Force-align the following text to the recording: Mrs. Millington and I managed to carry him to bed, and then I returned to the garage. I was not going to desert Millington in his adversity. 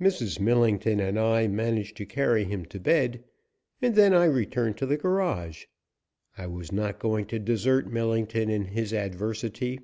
Mrs. 0.00 0.40
Millington 0.40 0.98
and 0.98 1.16
I 1.16 1.46
managed 1.46 1.96
to 1.98 2.04
carry 2.04 2.42
him 2.42 2.64
to 2.64 2.80
bed, 2.80 3.22
and 3.80 3.94
then 3.94 4.12
I 4.12 4.24
returned 4.24 4.76
to 4.78 4.86
the 4.86 4.96
garage. 4.96 5.66
I 6.36 6.48
was 6.48 6.72
not 6.72 6.98
going 6.98 7.26
to 7.26 7.38
desert 7.38 7.86
Millington 7.86 8.50
in 8.50 8.64
his 8.64 8.92
adversity. 8.92 9.78